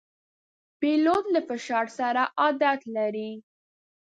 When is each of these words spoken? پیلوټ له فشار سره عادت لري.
پیلوټ 0.79 1.23
له 1.35 1.41
فشار 1.47 1.85
سره 1.99 2.21
عادت 2.39 2.79
لري. 2.95 3.31